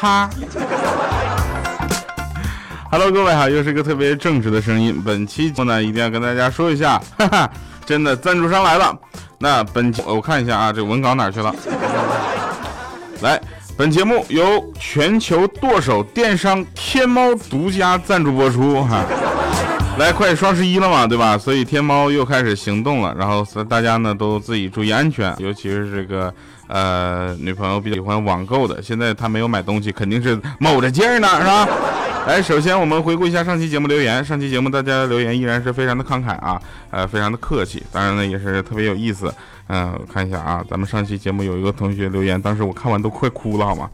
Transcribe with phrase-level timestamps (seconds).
[0.00, 0.30] 哈。
[2.88, 5.02] Hello，各位哈，又是一个特别正直的声音。
[5.04, 7.50] 本期节目呢，一定要跟大家说一下，哈哈，
[7.84, 8.96] 真的赞助商来了。
[9.38, 11.52] 那本期我看一下啊，这文稿哪去了？
[13.22, 13.40] 来，
[13.76, 19.04] 本节目由全球剁手电商天猫独家赞助播出哈。
[19.98, 21.36] 来，快双十一了嘛，对吧？
[21.36, 26.32] 所以天猫又开始行动了，然后大家呢都自己注意安全，尤其是这个
[26.68, 31.68] 呃女朋友比较喜欢网购的，现在她没有买东西，肯定是卯着劲儿呢，是吧？
[32.28, 39.34] 来， 首先我们回顾一下上期节目留言，上期节目大家留言依然是非常的慷慨啊，呃，非常的客气，当然呢也是特别有意思。
[39.66, 43.90] 嗯，看一下啊，咱们上期节目有一个同学留言，当时我看完都快哭了，好吗？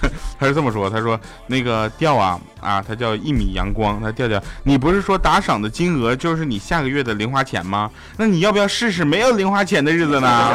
[0.38, 7.90] 他是这么说，他说那个调啊啊，他叫一米阳光，他调调，你不是说打赏的金额就是你下个月的零花钱吗？
[8.16, 10.50] 那你要不要试试没有零花钱的日子呢？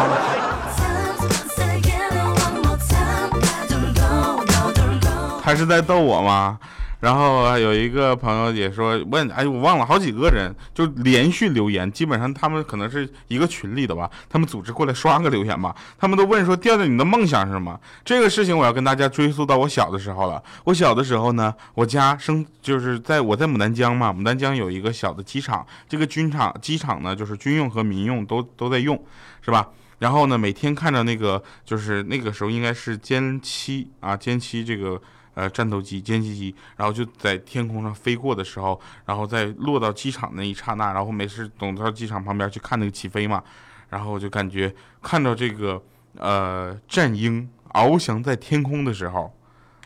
[5.44, 6.58] 他是在逗我吗？
[7.04, 17.78] 然后有一个朋友也说问，哎，我忘了好几个人就连续留言，基本上他们可能是一个群里的吧，他们组织过来刷个留言吧，他们都问说，调调你的梦想是什么？
[18.06, 20.42] 这个事情我要跟大家追溯到我小的时候了。
[20.64, 28.98] 我小的时候呢，我家生就是在我在牡丹江嘛，牡丹江有一个小的机场，这个军场机场呢就是军用和民用都都在用，
[29.42, 29.68] 是吧？
[30.00, 35.02] 然后呢，每天看着那个就是那个时候应该是歼七啊，歼七这个。
[35.36, 43.42] 呃，战斗机、歼击机，然后就在天空上飞过的时候，然后在落到机场那一刹那，然后没事总到机场旁边去看那个起飞嘛，
[43.90, 45.82] 然后我就感觉看到这个
[46.18, 49.34] 呃战鹰翱翔在天空的时候，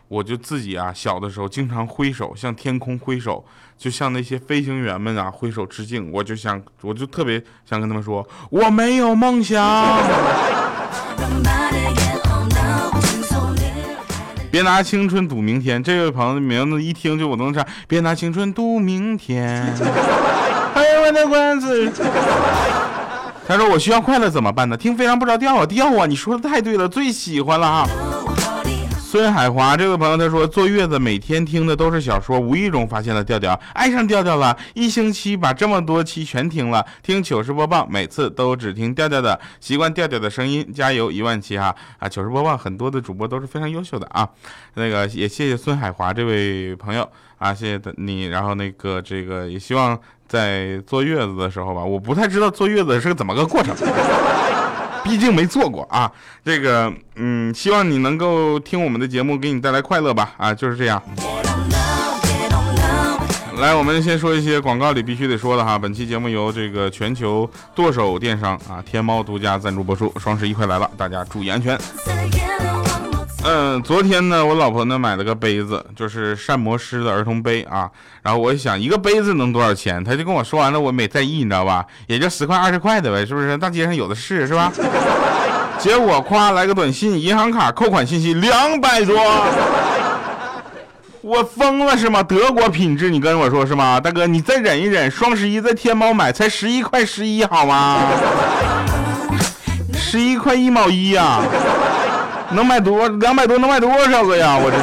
[0.10, 3.46] 我就自己啊小的时候经常挥手向天空挥手，
[3.78, 9.58] 就像那些飞行员们啊挥手致敬，我就想我就特别想跟他们说，我没有梦想。
[14.50, 17.66] 别拿青春赌明天，这位朋友的名字一听就我能唱。
[17.88, 19.64] 别拿青春赌明天。
[20.74, 21.92] 哎我的官司。
[23.48, 24.76] 他说我需要快乐怎么办呢？
[24.76, 26.06] 听非常不着调啊调啊！
[26.06, 27.88] 你说的太对了，最喜欢了哈。
[29.10, 42.10] 孙海华这位朋友他说坐月子每天听的都是小说，无意中发现了调调，爱上调调了，一星期把这么多期全听了，听糗事播报，每次都只听调调的，习惯调调的声音，加油一万期哈啊！
[42.10, 44.28] 糗事播报很多的主播都是非常优秀的啊，
[44.74, 49.98] 那个也谢谢孙海华这位朋友啊，谢谢你，然后那个这个也希望
[50.28, 53.74] 在坐月子的时候吧，我不太知道坐月子是个怎么个过程。
[55.08, 56.12] 毕竟没做过啊，
[56.44, 61.02] 这个嗯，希望你能够听我们的节目，给你带来快乐吧啊，就是这样。
[63.60, 65.80] 来，我们先说一些广告里必须得说的哈。
[65.80, 71.76] 本期节目由这个全球剁手电商啊天猫独家赞助播出，双十一快来了，大家注意安全。
[73.50, 77.90] 嗯，昨天呢，我老婆呢买了个杯子，就是膳魔师的儿童杯啊。
[78.22, 80.04] 然后我一想，一个杯子能多少钱？
[80.04, 81.86] 他就跟我说完了，我没在意，你知道吧？
[82.08, 83.58] 也就十块二十块的呗，是不是？
[83.58, 84.70] 大街上有的是，是吧？
[85.80, 89.16] 结果夸来个短信，银行卡扣款信息两百多，
[91.22, 92.22] 我疯了是吗？
[92.22, 93.98] 德国品质，你跟我说是吗？
[93.98, 98.02] 大哥，你再忍一忍，双十一在天猫买才十一块十一好吗？
[99.94, 101.40] 十一块一毛一呀。
[102.52, 104.58] 能卖多两百多，能卖多少个呀？
[104.58, 104.78] 我这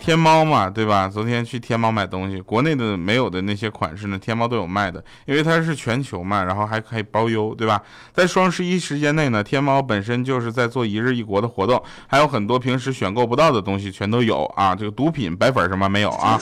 [0.00, 1.10] 天猫嘛，对吧？
[1.12, 7.82] 昨天去天猫买东西，国内的没有的那些款式呢，天猫都有卖的，因为它是全球嘛，然后还可以包邮，对吧？
[8.14, 14.74] 在双十一时间内呢，天猫本身就是在做一日一国的活动，还有很多平时选购不到的东西全都有啊。
[14.74, 16.38] 这个毒品、白粉什么没有啊？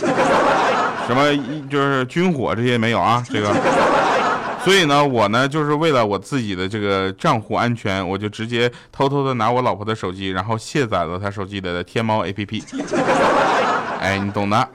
[1.07, 1.25] 什么
[1.71, 3.25] 就是军火这些没有啊？
[3.29, 3.51] 这个。
[4.65, 12.63] 所以呢，我呢就是为了我自己的这个账户安全，我就直接偷偷的拿我老婆的手机，然后卸载了她手机里的天猫 APP。
[14.01, 14.69] 哎，你懂的。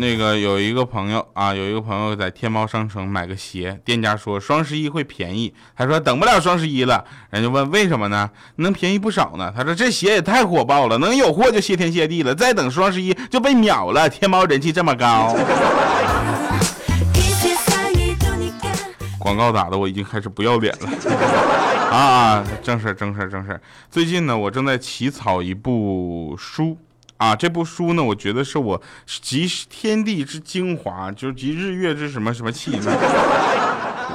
[0.00, 8.30] 那个有一个朋友啊，有一个朋友在天猫商城买个鞋，店家说双十一会便宜，他说等不了双十一了，人家问为什么呢？
[8.56, 9.52] 能便宜不少呢。
[9.54, 14.08] 他说这鞋也太火爆了，能有货就谢天谢地了，再等双十一就被秒了。
[14.08, 15.36] 天猫人气这么高，
[19.18, 20.88] 广告打的我已经开始不要脸了
[21.94, 22.42] 啊！
[22.62, 23.60] 正事儿正事儿正事儿
[23.90, 26.78] 最近呢，我正在起草一部书。
[27.20, 32.90] 啊，这部书呢，我觉得是我集天地之精华，就是集日月之什么什么气呢？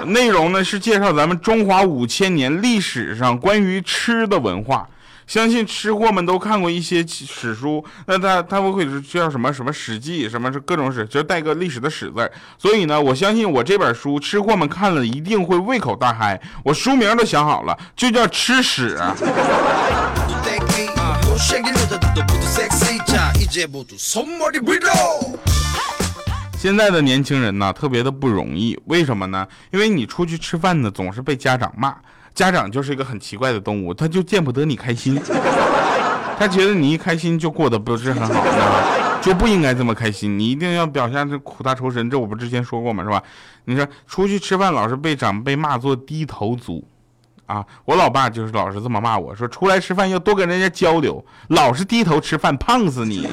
[0.07, 4.89] 内容呢是介绍咱们中华五千年历史上关于吃的文化，
[5.27, 12.31] 相信吃货们都看过一些史书，那他他们会是叫什么什么《史记》，什么是各种史，就带个历史的史字。
[12.57, 16.41] 所以呢，我相信我这本书，吃货们看了一定会胃口大开。
[16.63, 18.97] 我书名都想好了，就叫《吃屎》。
[26.57, 29.45] 现在的年轻人呢，特别的不容易，为什么呢？
[29.71, 31.95] 因为你出去吃饭呢，总是被家长骂。
[32.33, 35.19] 家长就是一个很奇怪的动物，他就见不得你开心，
[36.39, 42.09] 他觉得你一开心就过得不是很好，就不应该这么开心，你一定要表现这苦大仇深。
[42.09, 43.03] 这我不之前说过吗？
[43.03, 43.21] 是吧？
[43.65, 46.87] 你说出去吃饭老是被长辈骂做低头族，
[47.45, 53.27] 啊，我老爸就是老是这么骂我说，出来吃饭要多跟人家交流，老是低头吃饭，胖死你。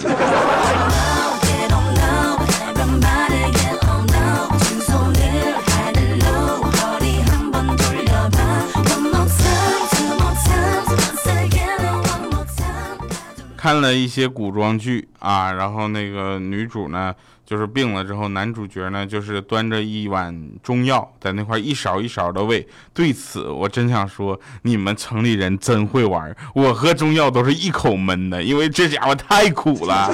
[13.62, 17.14] 看了一些古装剧啊，然后那个女主呢
[17.46, 22.66] 就是病了之后，男主角呢就是端着一碗中药在那块一勺一勺的喂。
[22.92, 30.10] 对此，我真想说，你们城里人真会玩，我喝中药都是一口闷的，因为这家伙太苦了。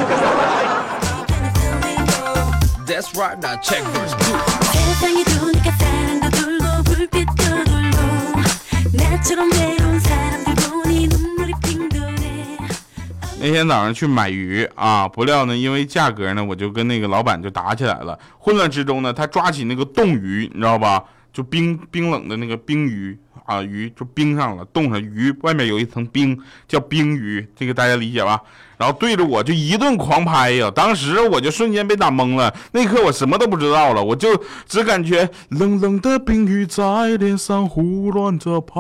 [13.41, 18.19] 那天早上去买鱼啊，不料呢，因为价格呢，我就跟那个老板就打起来了。
[18.39, 21.05] 混乱之中呢，他抓起那个冻鱼，你知道吧？
[21.33, 26.37] 就冰冰冷的那个冰鱼啊，鱼就冰上了，冻上鱼外面有一层冰，
[26.67, 28.41] 叫冰鱼，这个大家理解吧？
[28.77, 34.29] 然后对着我就一顿狂拍呀，当时我就瞬间被打懵了，那刻我什么都不知道了，我就
[34.67, 36.83] 只感觉冷冷的冰雨在
[37.17, 38.77] 脸上胡乱着拍。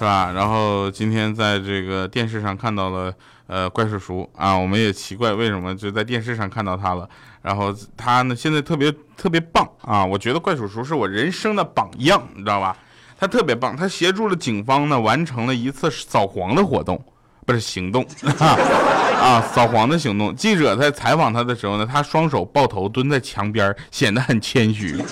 [0.05, 0.31] 是吧？
[0.35, 3.11] 然后今天在这个电视上看到了，
[3.47, 7.09] 呃，怪叔叔啊，我们也奇怪为什么就在电视上看到他了。
[7.41, 10.05] 然后他呢，现在特别特别棒啊！
[10.05, 12.77] 我觉得怪叔叔是我人生的榜样，你知道吧？
[13.19, 17.03] 他特别棒，他协助了警方呢，完成了一次扫黄的活动，
[17.47, 20.37] 不是行动 啊，扫黄的行动。
[20.37, 25.03] 记者在采访他的时候呢，他双手抱头蹲在墙边，显得很谦虚。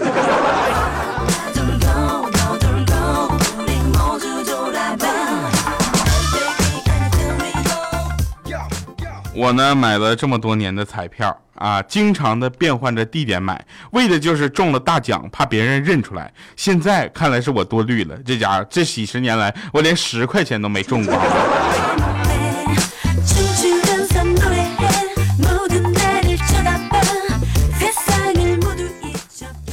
[9.42, 16.32] 我呢买了这么多年的彩票啊，经常的变换着地点买，为的就是中了大奖，怕别人认出来。
[16.54, 21.12] 现在看来是我多虑了，这家伙这几十年来，我连十块钱都没中过。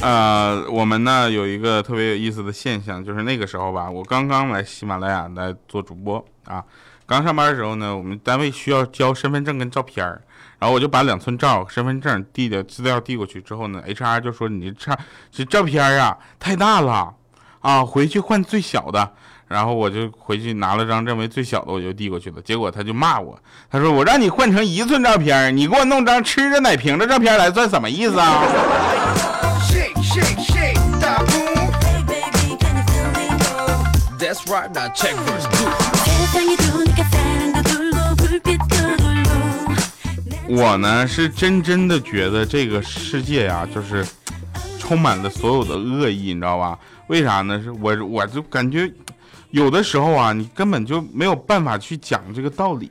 [0.02, 6.64] 呃，我们呢有一个特别有意思的现象，就是那个时候吧，我刚刚来喜马拉雅来做主播啊。
[7.10, 10.06] 刚上班的时候呢，我们单位需要交身份证跟照片
[10.60, 14.96] 然后我就把两寸照、身份证递的资料递过去之后呢，HR 就说你这
[15.32, 17.12] 这照片啊太大了
[17.58, 19.12] 啊，回去换最小的。
[19.48, 22.40] 然后我就回去拿了张认为最小的，我就递过去了。
[22.42, 23.36] 结果他就骂我，
[23.68, 28.44] 他说我让你换成一寸照片，你给我弄张吃着奶瓶的照片来，算什么意思啊？
[40.48, 44.06] 我呢是真真的觉得这个世界呀，就是
[44.78, 46.78] 充满了所有的恶意，你知道吧？
[47.08, 47.60] 为啥呢？
[47.60, 48.92] 是我我就感觉
[49.50, 52.88] 有的时候啊，你根本就没有办法去讲这个道理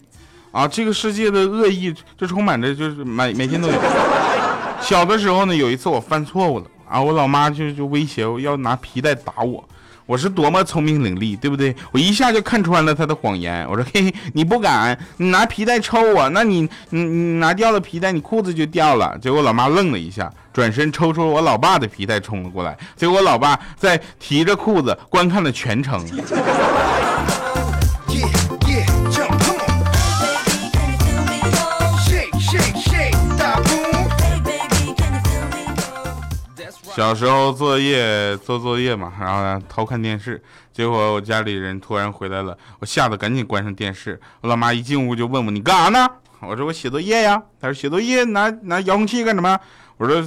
[0.51, 0.67] 啊。
[0.67, 3.73] 这个世界的恶意就充满着，就是每每天都有。
[4.81, 9.63] 小的时候呢，有一次我犯错误了啊，我老妈就就威胁我要拿皮带打我。
[10.09, 11.75] 我是多么聪明伶俐，对不对？
[11.91, 13.63] 我一下就看穿了他的谎言。
[13.69, 22.75] 我说：“嘿 嘿，你不敢，你拿皮带抽我，那你你你拿掉了皮带，你裤子就掉了。”结果老妈愣了一下，转身抽出我老爸的皮带冲了过来。
[22.95, 26.03] 结果我老爸在提着裤子观看了全程。
[36.99, 44.19] 小时候作业做作业嘛，然后呢偷看电视，结果我家里人突然回来了，我吓得赶紧关上电视。
[44.41, 46.05] 我老妈一进屋就问我你干啥呢？
[46.41, 47.41] 我说我写作业呀。
[47.61, 49.57] 她说写作业拿拿遥控器干什么？
[49.95, 50.21] 我说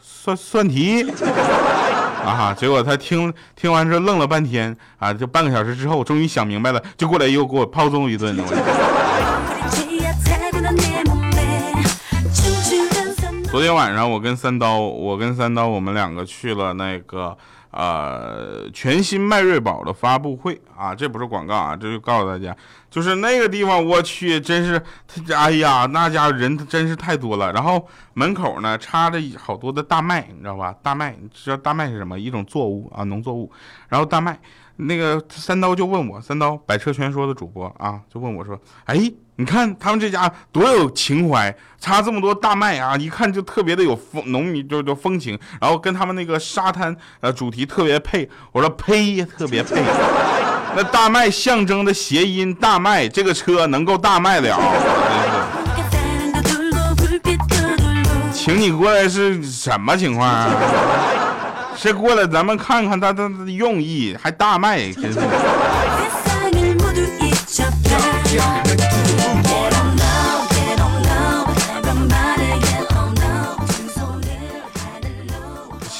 [0.00, 1.04] 算算题。
[2.24, 8.32] 啊，结果他听听完之后愣了半天啊，就半个小时之后终于想明白了，就过来又给我炮揍一顿。
[8.38, 8.44] 我
[13.52, 17.36] 昨天晚上我跟三刀，我跟三刀，我们两个去了那个
[17.70, 22.56] 呃全新迈锐宝的发布会啊，这不是广告啊，这就告诉大家，
[22.88, 27.52] 就是那个地方，我去，真是他家，哎呀，那家人真是太多了。
[27.52, 30.74] 然后门口呢插着好多的大麦，你知道吧？
[30.82, 32.18] 大麦，你知道大麦是什么？
[32.18, 33.52] 一种作物啊，农作物。
[33.90, 34.40] 然后大麦。
[34.76, 38.98] 那个三刀就问我，三刀百车全说的主播啊，就问我说：“哎，
[39.36, 49.82] 你看他们这家多有情怀，插这么多大麦啊，一看就特别的有风农民就就风情，然后跟他们那个沙滩呃主题特别配。”我说：“呸，特别配。
[50.76, 54.60] 那大麦象征的谐音大麦，这个车能够大卖了。
[58.32, 60.50] 请你过来是什么情况啊？”
[61.74, 65.18] 是过来，咱们看看他他的用意，还大卖，真是。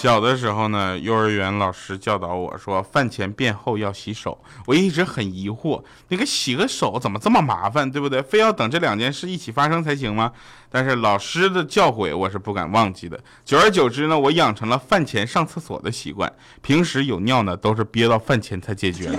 [0.03, 4.37] 小的时候呢，幼儿园老师教导我说，饭前便后要洗手。
[4.67, 8.21] 我一直很疑惑，那个洗个手怎么这么麻烦，对不对？
[8.21, 10.33] 非要等这两件事一起发生才行吗？
[10.69, 13.17] 但是老师的教诲我是不敢忘记的。
[13.45, 16.33] 久而久之呢，我养成了饭前上厕所的习惯。
[16.63, 19.19] 平时有尿呢，都是憋到饭前才解决的。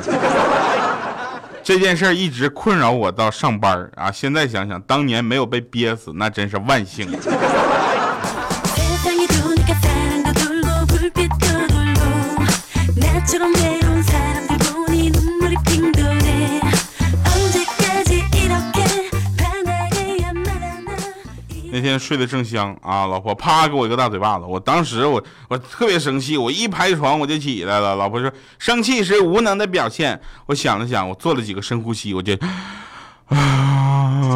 [1.63, 4.11] 这件事一直困扰我到上班啊。
[4.11, 7.09] 现在想想，当年没有被憋死，那真是万幸。
[21.71, 27.95] 那天睡得正香啊，老婆啪给我一个大嘴巴子，我当时我我特别生气，我一拍床我就起来了。
[27.95, 30.21] 老婆说生气是无能的表现。
[30.45, 32.37] 我想了想，我做了几个深呼吸，我就
[33.29, 34.29] 啊，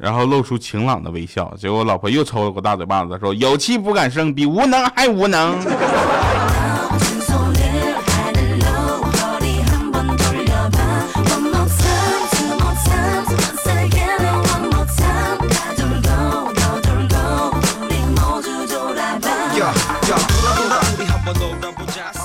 [0.00, 1.52] 然后露出晴朗的微笑。
[1.56, 5.58] 结果我老婆又抽了个大嘴巴子，说有气不敢生，比无能还无能。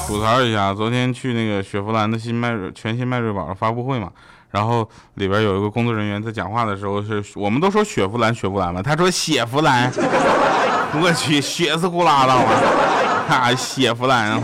[0.06, 4.12] 吐槽一下，昨天去那个雪佛兰的新迈锐全新迈锐宝发布会嘛，
[4.54, 9.92] 然后里边有一个工作人员在讲话的时候，是我们都说雪佛兰雪佛兰嘛，他说雪佛兰，
[11.02, 12.44] 我去血死呼啦了嘛，
[13.36, 14.40] 啊雪佛兰，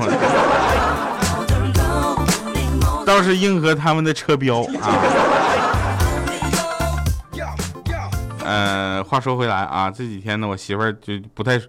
[3.05, 4.97] 倒是应和他们的车标啊。
[8.43, 11.61] 呃，话说回来啊，这几天呢，我媳妇儿就不太。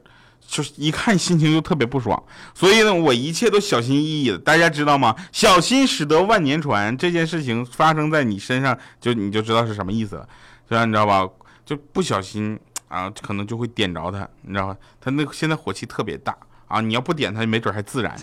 [0.50, 2.21] 就是一看心情就特别不爽，
[2.52, 4.38] 所以呢，我一切都小心翼翼的。
[4.38, 5.14] 大家知道吗？
[5.30, 10.28] 小心驶得万年船，这件事情发生在你身上，就你就知道是什么意思了。
[10.69, 11.25] 虽然你知道吧？
[11.64, 14.76] 就不小心啊，可能就会点着他，你知道吧？
[15.00, 18.16] 他那现在火气特别大啊，你要不点他，没准还自燃。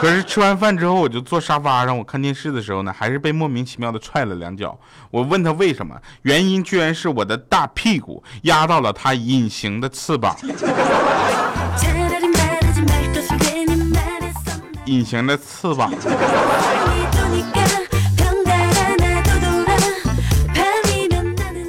[0.00, 4.78] 可是吃完饭之后，我就坐沙发上，我看电视的时候呢，还是被莫名其妙的踹了两脚。
[5.10, 10.36] 我问他为什么，原因居然是我的大屁股压到了他隐形的翅膀。
[14.84, 15.90] 隐形的翅膀。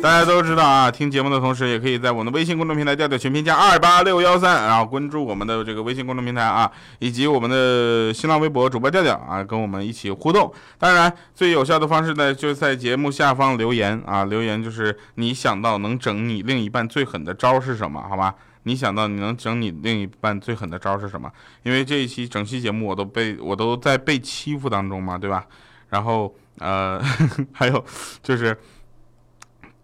[0.06, 10.54] 大家都知道啊，听节目的同时，也可以在我们的微信公众平台调调全拼加二八六幺三，然后关注我们的这个微信公众平台啊，以及我们的新浪微博主播调调啊，跟我们一起互动。
[10.78, 18.00] 当然，最有效的方式呢，就在节目下方留言啊，留言就是你想到能整你另一半最狠的招是什么？
[18.08, 21.32] 好吧，你想到你能整你另一半最狠的招是什么？
[21.64, 25.44] 因为这一期整期节目我都被我都在被欺负当中嘛，对吧？
[25.90, 27.02] 然后呃，
[27.52, 27.84] 还有
[28.22, 28.56] 就是。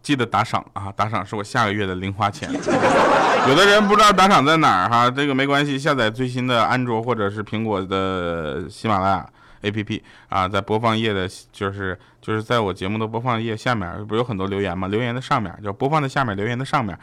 [0.01, 0.91] 记得打赏啊！
[0.95, 2.49] 打赏是我下个月的零花钱。
[3.47, 9.25] 有的人不知道打赏在哪儿哈，这个没关系，下载最新的安卓或者是苹果的喜马拉雅
[9.63, 14.87] APP 啊，在播放页的，就是就是在我节目的播放页下面，不有很多留言吗？
[14.87, 16.97] 留言的上面就播放的下面，留言的上面，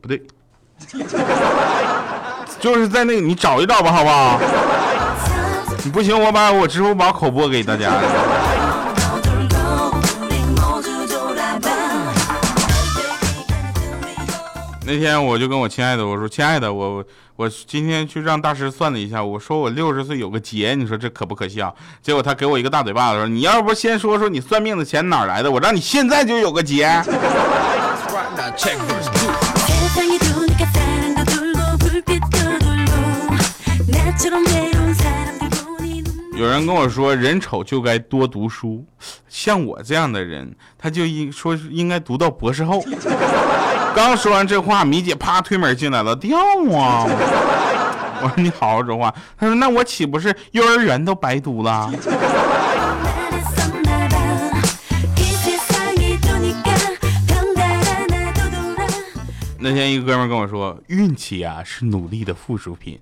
[0.00, 0.20] 不对，
[2.60, 4.40] 就是在那个你找一找吧，好不好？
[5.84, 7.90] 你不行，我把我支付宝口播给大家。
[14.92, 17.04] 那天我就跟我亲爱的我说：“亲爱的，我
[17.36, 25.48] 我今天去让大师算了一下，我说我六十岁有个劫，你说这可不可笑？”结果他给我一个大嘴巴子，说：“你要不先说说你算命的钱哪来的？
[25.48, 27.00] 我让你现在就有个劫。”
[36.36, 38.84] 有人跟我说，人丑就该多读书，
[39.28, 42.84] 像我这样的人，他就应说应该读到博士后。
[43.94, 47.06] 刚说完这话，米姐啪推门进来了，掉啊！
[48.22, 49.14] 我说你好好说话。
[49.38, 51.90] 他说那我岂不是幼儿园都白读了？
[59.62, 62.98] 那天一个哥们跟我说，运气啊是努力的附属品。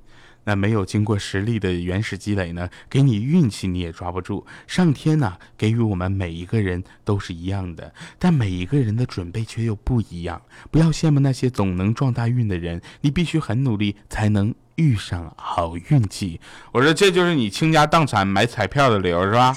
[0.48, 4.46] 那没有经过实力的原始积累呢，给你运气你也抓不住。
[4.66, 10.40] 上天呢给予我们每一个人都是一样的，但每一个人的准备却又不一样。
[10.70, 16.40] 不要羡慕那些总能撞大运的人，你必须很努力才能遇上好运气。
[16.72, 19.54] 我说这就是你倾家荡产买彩票的理由是吧？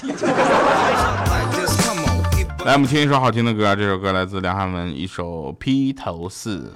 [2.66, 6.70] 来，我们听一首好听的歌，这首歌来自梁汉文，一首披头四。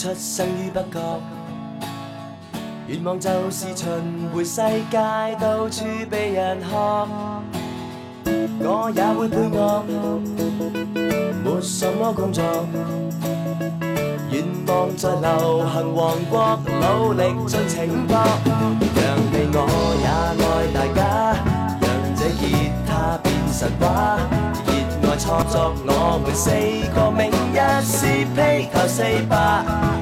[0.00, 1.20] 出生于北角，
[2.86, 3.86] 愿望就是巡
[4.32, 4.96] 回世界，
[5.38, 7.06] 到处被人喝。
[8.60, 9.84] 我也会配乐，
[11.44, 12.42] 没什么工作，
[14.30, 19.58] 愿望在流行王国努力尽情播，让你我
[20.00, 20.06] 也
[20.46, 21.36] 爱大家，
[21.78, 21.84] 让
[22.16, 24.49] 这吉他变神话。
[25.20, 26.48] 创作我们四
[26.94, 29.36] 个，明日是披头四百，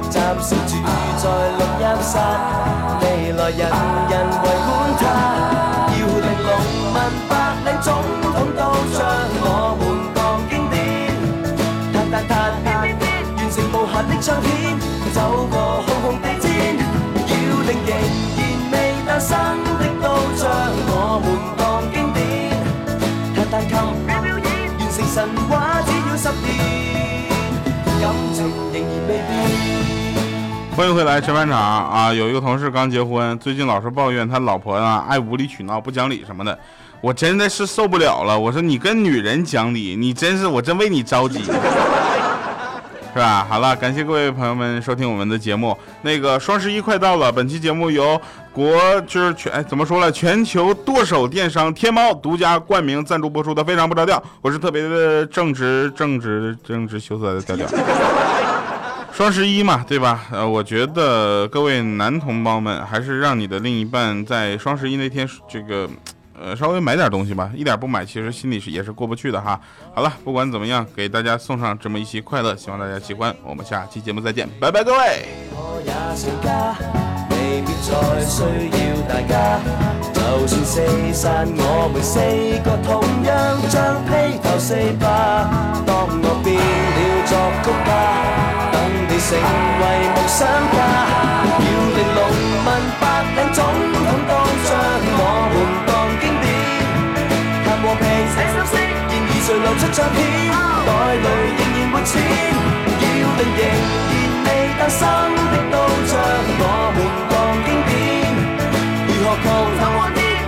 [0.08, 0.78] 暂时住
[1.18, 1.26] 在
[1.58, 2.14] 录音室，
[3.02, 3.66] 未来人
[4.08, 5.02] 人围观他，
[5.90, 6.48] 要令农
[6.94, 6.96] 民
[7.28, 7.34] 白
[7.66, 7.90] 领总
[8.30, 8.62] 统都
[8.94, 9.02] 将
[9.42, 9.82] 我们
[10.14, 10.78] 当经典，
[11.92, 12.14] 弹弹
[12.62, 14.46] 弹，完成无限的唱片，
[15.12, 15.18] 走
[15.50, 16.46] 过空空地毡，
[17.26, 17.34] 要
[17.66, 17.90] 令仍
[18.38, 19.34] 然未诞生
[19.80, 20.06] 的都
[20.38, 20.46] 将
[20.86, 21.26] 我们
[21.58, 22.16] 当经典，
[23.34, 23.87] 弹弹琴。
[30.76, 32.14] 欢迎回来，陈班长啊！
[32.14, 36.56] 有一个同事刚结婚，最近老是抱怨他老婆啊爱无理取闹、不讲理什么的，
[37.00, 38.38] 我真的是受不了了。
[38.38, 41.42] 我说你跟女人讲理，你真是我真为你着急。
[43.12, 43.44] 是吧？
[43.48, 45.76] 好了，感谢各位朋友们收听我们的节目。
[46.02, 48.20] 那个双十一快到了，本期节目由
[48.52, 50.12] 国就是全哎怎么说了？
[50.12, 54.22] 全球剁手电商天猫独家冠名赞助播出的，非常不着调。
[54.40, 57.66] 我是特别的正直、正直、正直羞涩的调调。
[59.12, 60.26] 双十一嘛，对吧？
[60.30, 65.88] 呃，我觉得各位男同胞们，还是让你的另一半在双十一那天这个。
[66.40, 69.60] 呃，稍微买点东西吧，一点不买，其实心里是也是过不去的哈。
[69.94, 73.34] 好了，不管怎么样，给大家送上这么一期快乐，希望大家喜欢。
[73.42, 75.26] 我们下期节目再见，拜拜，各位。
[99.68, 100.16] 流出唱片？
[100.88, 101.28] 袋里
[101.58, 102.10] 仍然没钱，
[102.88, 103.04] 要
[103.36, 103.60] 令仍
[104.08, 105.00] 然未诞生
[105.52, 105.76] 的都
[106.08, 106.10] 将
[106.56, 106.64] 我
[106.96, 107.32] 们当
[107.66, 107.92] 经典。
[109.04, 109.28] 如何
[109.76, 109.80] 穷，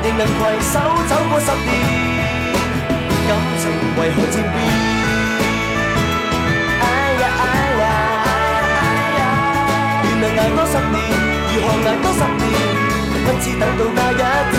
[0.01, 0.41] 仍能携
[0.73, 1.71] 手走过十年，
[3.29, 3.31] 感
[3.61, 3.63] 情
[3.99, 4.57] 为何渐变？
[6.81, 6.83] 哎
[7.21, 7.85] 呀哎呀
[8.73, 8.83] 哎
[9.19, 9.23] 呀！
[10.03, 10.97] 原能挨多十年，
[11.53, 12.49] 如何挨多十年？
[13.23, 14.23] 不知等到那一
[14.57, 14.59] 天，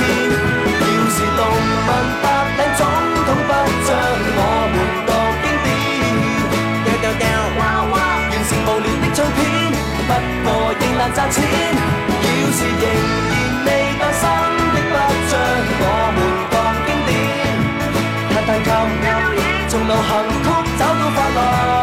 [0.77, 1.39] 要是动
[1.87, 1.89] 问
[2.21, 2.23] 白
[2.57, 2.61] 领
[10.79, 11.43] 仍难赚钱。
[11.43, 13.33] 要是仍然
[13.65, 13.67] 未
[13.99, 14.23] 诞生
[14.73, 14.93] 的，不
[15.29, 15.33] 将
[15.81, 16.19] 我们
[16.51, 16.55] 当
[16.85, 17.09] 经典。
[18.33, 19.05] 弹弹琴，
[19.69, 20.09] 从流行
[20.43, 20.47] 曲
[20.79, 21.80] 找到快乐。